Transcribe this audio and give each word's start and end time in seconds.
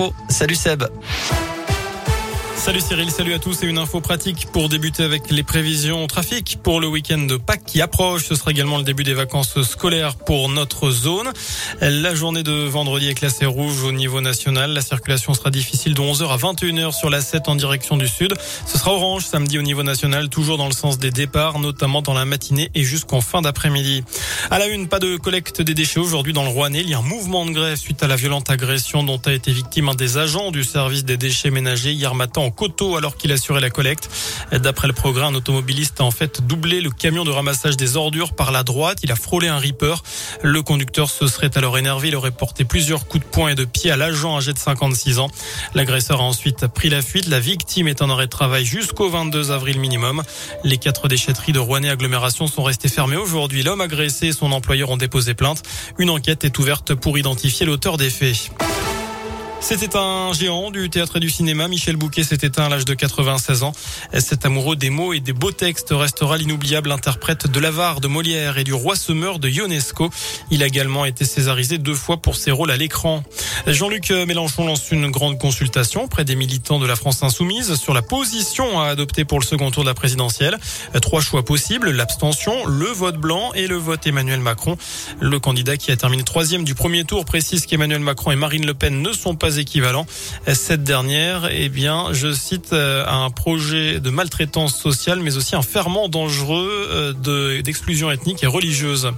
Oh, 0.00 0.12
salut 0.28 0.54
Seb. 0.54 0.84
Salut 2.58 2.80
Cyril, 2.80 3.10
salut 3.12 3.34
à 3.34 3.38
tous 3.38 3.62
et 3.62 3.66
une 3.66 3.78
info 3.78 4.00
pratique 4.00 4.48
pour 4.52 4.68
débuter 4.68 5.04
avec 5.04 5.30
les 5.30 5.44
prévisions 5.44 6.06
trafic 6.08 6.58
pour 6.60 6.80
le 6.80 6.88
week-end 6.88 7.18
de 7.18 7.36
Pâques 7.36 7.64
qui 7.64 7.80
approche. 7.80 8.24
Ce 8.26 8.34
sera 8.34 8.50
également 8.50 8.78
le 8.78 8.82
début 8.82 9.04
des 9.04 9.14
vacances 9.14 9.62
scolaires 9.62 10.16
pour 10.16 10.48
notre 10.48 10.90
zone. 10.90 11.32
La 11.80 12.14
journée 12.16 12.42
de 12.42 12.52
vendredi 12.52 13.08
est 13.08 13.14
classée 13.14 13.46
rouge 13.46 13.84
au 13.84 13.92
niveau 13.92 14.20
national. 14.20 14.72
La 14.72 14.80
circulation 14.80 15.34
sera 15.34 15.50
difficile 15.50 15.94
de 15.94 16.02
11h 16.02 16.28
à 16.28 16.36
21h 16.36 16.92
sur 16.92 17.10
la 17.10 17.20
7 17.20 17.48
en 17.48 17.54
direction 17.54 17.96
du 17.96 18.08
sud. 18.08 18.34
Ce 18.66 18.76
sera 18.76 18.92
orange 18.92 19.24
samedi 19.24 19.56
au 19.58 19.62
niveau 19.62 19.84
national, 19.84 20.28
toujours 20.28 20.58
dans 20.58 20.66
le 20.66 20.72
sens 20.72 20.98
des 20.98 21.12
départs, 21.12 21.60
notamment 21.60 22.02
dans 22.02 22.14
la 22.14 22.24
matinée 22.24 22.70
et 22.74 22.82
jusqu'en 22.82 23.20
fin 23.20 23.40
d'après-midi. 23.40 24.02
À 24.50 24.58
la 24.58 24.66
une, 24.66 24.88
pas 24.88 24.98
de 24.98 25.16
collecte 25.16 25.62
des 25.62 25.74
déchets 25.74 26.00
aujourd'hui 26.00 26.32
dans 26.32 26.42
le 26.42 26.50
Rouennais. 26.50 26.80
Il 26.80 26.90
y 26.90 26.94
a 26.94 26.98
un 26.98 27.02
mouvement 27.02 27.46
de 27.46 27.52
grève 27.52 27.76
suite 27.76 28.02
à 28.02 28.08
la 28.08 28.16
violente 28.16 28.50
agression 28.50 29.04
dont 29.04 29.20
a 29.26 29.32
été 29.32 29.52
victime 29.52 29.88
un 29.88 29.94
des 29.94 30.18
agents 30.18 30.50
du 30.50 30.64
service 30.64 31.04
des 31.04 31.16
déchets 31.16 31.50
ménagers 31.50 31.92
hier 31.92 32.14
matin 32.16 32.47
coteau 32.50 32.96
alors 32.96 33.16
qu'il 33.16 33.32
assurait 33.32 33.60
la 33.60 33.70
collecte. 33.70 34.10
D'après 34.52 34.86
le 34.86 34.92
progrès, 34.92 35.24
un 35.24 35.34
automobiliste 35.34 36.00
a 36.00 36.04
en 36.04 36.10
fait 36.10 36.46
doublé 36.46 36.80
le 36.80 36.90
camion 36.90 37.24
de 37.24 37.30
ramassage 37.30 37.76
des 37.76 37.96
ordures 37.96 38.32
par 38.32 38.52
la 38.52 38.62
droite. 38.62 38.98
Il 39.02 39.12
a 39.12 39.16
frôlé 39.16 39.48
un 39.48 39.58
ripper. 39.58 39.94
Le 40.42 40.62
conducteur 40.62 41.10
se 41.10 41.26
serait 41.26 41.56
alors 41.56 41.78
énervé. 41.78 42.08
Il 42.08 42.16
aurait 42.16 42.30
porté 42.30 42.64
plusieurs 42.64 43.06
coups 43.06 43.24
de 43.24 43.30
poing 43.30 43.48
et 43.50 43.54
de 43.54 43.64
pied 43.64 43.90
à 43.90 43.96
l'agent 43.96 44.36
âgé 44.36 44.52
de 44.52 44.58
56 44.58 45.18
ans. 45.18 45.30
L'agresseur 45.74 46.20
a 46.20 46.24
ensuite 46.24 46.66
pris 46.66 46.88
la 46.88 47.02
fuite. 47.02 47.28
La 47.28 47.40
victime 47.40 47.88
est 47.88 48.02
en 48.02 48.10
arrêt 48.10 48.26
de 48.26 48.30
travail 48.30 48.64
jusqu'au 48.64 49.08
22 49.08 49.50
avril 49.50 49.78
minimum. 49.80 50.22
Les 50.64 50.78
quatre 50.78 51.08
déchetteries 51.08 51.52
de 51.52 51.58
Rouennais 51.58 51.90
agglomération 51.90 52.46
sont 52.46 52.62
restées 52.62 52.88
fermées 52.88 53.16
aujourd'hui. 53.16 53.62
L'homme 53.62 53.80
agressé 53.80 54.28
et 54.28 54.32
son 54.32 54.52
employeur 54.52 54.90
ont 54.90 54.96
déposé 54.96 55.34
plainte. 55.34 55.62
Une 55.98 56.10
enquête 56.10 56.44
est 56.44 56.58
ouverte 56.58 56.94
pour 56.94 57.18
identifier 57.18 57.66
l'auteur 57.66 57.96
des 57.96 58.10
faits. 58.10 58.50
C'était 59.60 59.96
un 59.96 60.32
géant 60.32 60.70
du 60.70 60.88
théâtre 60.88 61.16
et 61.16 61.20
du 61.20 61.28
cinéma. 61.28 61.68
Michel 61.68 61.96
Bouquet 61.96 62.22
s'est 62.22 62.38
éteint 62.42 62.64
à 62.64 62.68
l'âge 62.68 62.84
de 62.84 62.94
96 62.94 63.64
ans. 63.64 63.72
Cet 64.18 64.46
amoureux 64.46 64.76
des 64.76 64.88
mots 64.88 65.12
et 65.12 65.20
des 65.20 65.32
beaux 65.32 65.50
textes 65.50 65.88
restera 65.90 66.38
l'inoubliable 66.38 66.92
interprète 66.92 67.50
de 67.50 67.60
l'avare 67.60 68.00
de 68.00 68.06
Molière 68.06 68.56
et 68.56 68.64
du 68.64 68.72
roi 68.72 68.94
semeur 68.96 69.38
de 69.38 69.48
Ionesco. 69.48 70.10
Il 70.50 70.62
a 70.62 70.66
également 70.66 71.04
été 71.04 71.24
césarisé 71.24 71.76
deux 71.76 71.94
fois 71.94 72.18
pour 72.18 72.36
ses 72.36 72.50
rôles 72.50 72.70
à 72.70 72.76
l'écran. 72.76 73.22
Jean-Luc 73.66 74.10
Mélenchon 74.10 74.64
lance 74.64 74.90
une 74.90 75.10
grande 75.10 75.38
consultation 75.38 76.08
près 76.08 76.24
des 76.24 76.36
militants 76.36 76.78
de 76.78 76.86
la 76.86 76.96
France 76.96 77.22
insoumise 77.22 77.74
sur 77.74 77.92
la 77.92 78.02
position 78.02 78.80
à 78.80 78.86
adopter 78.86 79.24
pour 79.24 79.40
le 79.40 79.44
second 79.44 79.70
tour 79.70 79.82
de 79.82 79.88
la 79.88 79.94
présidentielle. 79.94 80.56
Trois 81.02 81.20
choix 81.20 81.44
possibles, 81.44 81.90
l'abstention, 81.90 82.64
le 82.66 82.86
vote 82.86 83.16
blanc 83.16 83.52
et 83.54 83.66
le 83.66 83.76
vote 83.76 84.06
Emmanuel 84.06 84.40
Macron. 84.40 84.78
Le 85.20 85.38
candidat 85.40 85.76
qui 85.76 85.90
a 85.90 85.96
terminé 85.96 86.22
troisième 86.22 86.64
du 86.64 86.74
premier 86.74 87.04
tour 87.04 87.24
précise 87.24 87.66
qu'Emmanuel 87.66 88.00
Macron 88.00 88.30
et 88.30 88.36
Marine 88.36 88.64
Le 88.64 88.74
Pen 88.74 89.02
ne 89.02 89.12
sont 89.12 89.34
pas 89.34 89.47
équivalent. 89.56 90.06
Cette 90.52 90.84
dernière, 90.84 91.48
eh 91.50 91.68
bien, 91.68 92.12
je 92.12 92.32
cite 92.32 92.72
euh, 92.72 93.04
un 93.06 93.30
projet 93.30 94.00
de 94.00 94.10
maltraitance 94.10 94.74
sociale, 94.74 95.20
mais 95.20 95.36
aussi 95.36 95.56
un 95.56 95.62
ferment 95.62 96.08
dangereux 96.08 96.88
euh, 96.90 97.60
d'exclusion 97.62 98.10
ethnique 98.10 98.42
et 98.42 98.46
religieuse. 98.46 99.10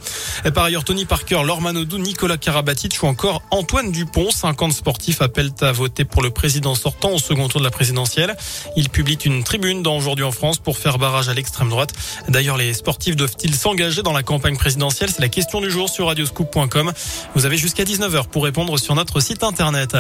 Et 0.45 0.51
par 0.51 0.65
ailleurs, 0.65 0.85
Tony 0.85 1.05
Parker, 1.05 1.43
Laure 1.45 1.61
Nicolas 1.99 2.37
Karabatic 2.37 3.03
ou 3.03 3.07
encore 3.07 3.43
Antoine 3.51 3.93
Dupont, 3.93 4.31
50 4.31 4.73
sportifs 4.73 5.23
appellent 5.23 5.53
à 5.61 5.73
voter 5.73 6.05
pour 6.05 6.23
le 6.23 6.31
président 6.31 6.75
sortant 6.75 7.13
au 7.13 7.19
second 7.19 7.49
tour 7.49 7.61
de 7.61 7.65
la 7.65 7.71
présidentielle. 7.71 8.37
Ils 8.77 8.89
publient 8.89 9.19
une 9.25 9.45
tribune 9.45 9.83
dans 9.83 9.97
Aujourd'hui 10.01 10.25
en 10.25 10.33
France 10.33 10.59
pour 10.59 10.79
faire 10.79 10.99
barrage 10.99 11.29
à 11.29 11.35
l'extrême 11.35 11.69
droite. 11.69 11.93
D'ailleurs, 12.29 12.57
les 12.57 12.73
sportifs 12.73 13.17
doivent-ils 13.17 13.55
s'engager 13.55 14.03
dans 14.03 14.13
la 14.13 14.23
campagne 14.23 14.57
présidentielle? 14.57 15.11
C'est 15.11 15.21
la 15.21 15.29
question 15.29 15.61
du 15.61 15.71
jour 15.71 15.89
sur 15.89 16.07
radioscoop.com. 16.07 16.93
Vous 17.35 17.45
avez 17.45 17.57
jusqu'à 17.57 17.85
19h 17.85 18.29
pour 18.29 18.45
répondre 18.45 18.79
sur 18.79 18.95
notre 18.95 19.21
site 19.21 19.43
internet. 19.43 19.97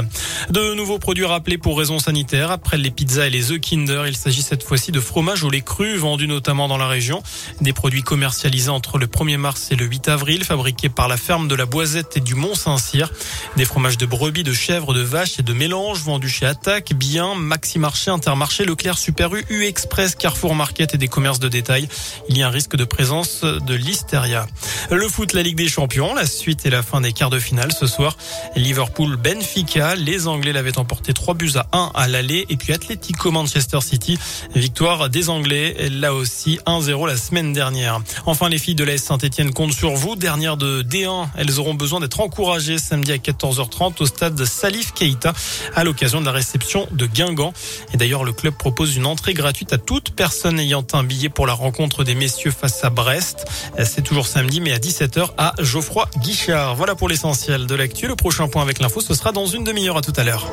De 0.50 0.74
nouveaux 0.74 0.98
produits 0.98 1.24
rappelés 1.24 1.58
pour 1.58 1.78
raisons 1.78 1.98
sanitaires. 1.98 2.50
Après 2.50 2.76
les 2.76 2.90
pizzas 2.90 3.26
et 3.26 3.30
les 3.30 3.52
œufs 3.52 3.60
Kinder, 3.60 4.04
il 4.06 4.16
s'agit 4.16 4.42
cette 4.42 4.62
fois-ci 4.62 4.92
de 4.92 5.00
fromage 5.00 5.44
au 5.44 5.50
lait 5.50 5.60
cru 5.60 5.96
vendus 5.96 6.26
notamment 6.26 6.68
dans 6.68 6.76
la 6.76 6.88
région. 6.88 7.22
Des 7.60 7.72
produits 7.72 8.02
commercialisés 8.02 8.70
entre 8.70 8.98
le 8.98 9.06
1er 9.06 9.36
mars 9.36 9.68
et 9.70 9.76
le 9.76 9.84
8 9.84 10.08
avril, 10.08 10.44
fabriqués 10.44 10.88
par 10.88 11.08
la 11.08 11.16
ferme 11.16 11.48
de 11.48 11.54
la 11.54 11.66
Boisette 11.66 12.16
et 12.16 12.20
du 12.20 12.34
Mont-Saint-Cyr. 12.34 13.10
Des 13.56 13.64
fromages 13.64 13.98
de 13.98 14.06
brebis, 14.06 14.42
de 14.42 14.52
chèvres, 14.52 14.94
de 14.94 15.00
vaches 15.00 15.38
et 15.38 15.42
de 15.42 15.52
mélanges 15.52 16.00
vendus 16.00 16.28
chez 16.28 16.46
Attaque, 16.46 16.94
Bien, 16.94 17.34
Maxi 17.34 17.78
Marché, 17.78 18.10
Intermarché, 18.10 18.64
Leclerc, 18.64 18.98
Super 18.98 19.34
U, 19.34 19.44
U 19.50 19.64
Express, 19.64 20.14
Carrefour 20.14 20.54
Market 20.54 20.94
et 20.94 20.98
des 20.98 21.08
commerces 21.08 21.40
de 21.40 21.48
détail. 21.48 21.88
Il 22.28 22.36
y 22.36 22.42
a 22.42 22.48
un 22.48 22.50
risque 22.50 22.76
de 22.76 22.84
présence 22.84 23.42
de 23.42 23.74
listeria. 23.74 24.46
Le 24.90 25.08
foot, 25.08 25.32
la 25.32 25.42
Ligue 25.42 25.56
des 25.56 25.68
Champions, 25.68 26.14
la 26.14 26.26
suite 26.26 26.66
et 26.66 26.70
la 26.70 26.82
fin 26.82 27.00
des 27.00 27.12
quarts 27.12 27.30
de 27.30 27.38
finale 27.38 27.72
ce 27.72 27.86
soir. 27.86 28.16
Liverpool, 28.56 29.16
Benfica, 29.16 29.94
Anglais 30.26 30.52
l'avaient 30.52 30.78
emporté 30.78 31.12
3 31.12 31.34
buts 31.34 31.52
à 31.54 31.66
1 31.72 31.92
à 31.94 32.08
l'aller 32.08 32.46
et 32.48 32.56
puis 32.56 32.72
Atletico 32.72 33.30
Manchester 33.30 33.80
City, 33.80 34.18
victoire 34.54 35.08
des 35.08 35.28
Anglais, 35.30 35.88
là 35.90 36.14
aussi 36.14 36.58
1-0 36.66 37.06
la 37.06 37.16
semaine 37.16 37.52
dernière. 37.52 38.00
Enfin, 38.26 38.48
les 38.48 38.58
filles 38.58 38.74
de 38.74 38.84
l'AS 38.84 38.98
Saint-Etienne 38.98 39.52
comptent 39.52 39.72
sur 39.72 39.94
vous. 39.94 40.16
Dernière 40.16 40.56
de 40.56 40.82
D1, 40.82 41.28
elles 41.36 41.58
auront 41.58 41.74
besoin 41.74 42.00
d'être 42.00 42.20
encouragées 42.20 42.78
samedi 42.78 43.12
à 43.12 43.16
14h30 43.16 44.02
au 44.02 44.06
stade 44.06 44.44
Salif 44.44 44.92
Keita 44.92 45.32
à 45.74 45.84
l'occasion 45.84 46.20
de 46.20 46.26
la 46.26 46.32
réception 46.32 46.86
de 46.90 47.06
Guingamp. 47.06 47.52
Et 47.92 47.96
d'ailleurs, 47.96 48.24
le 48.24 48.32
club 48.32 48.54
propose 48.54 48.96
une 48.96 49.06
entrée 49.06 49.34
gratuite 49.34 49.72
à 49.72 49.78
toute 49.78 50.10
personne 50.10 50.58
ayant 50.58 50.84
un 50.92 51.04
billet 51.04 51.28
pour 51.28 51.46
la 51.46 51.54
rencontre 51.54 52.04
des 52.04 52.14
messieurs 52.14 52.50
face 52.50 52.84
à 52.84 52.90
Brest. 52.90 53.46
C'est 53.84 54.02
toujours 54.02 54.26
samedi, 54.26 54.60
mais 54.60 54.72
à 54.72 54.78
17h 54.78 55.30
à 55.38 55.54
Geoffroy 55.58 56.08
Guichard. 56.18 56.74
Voilà 56.76 56.94
pour 56.94 57.08
l'essentiel 57.08 57.66
de 57.66 57.74
l'actu. 57.74 58.06
Le 58.06 58.16
prochain 58.16 58.48
point 58.48 58.62
avec 58.62 58.80
l'info, 58.80 59.00
ce 59.00 59.14
sera 59.14 59.32
dans 59.32 59.46
une 59.46 59.64
demi-heure 59.64 59.99
à 60.00 60.02
tout 60.02 60.18
à 60.18 60.24
l'heure. 60.24 60.50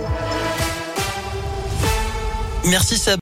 Merci 2.65 2.97
Seb. 2.97 3.15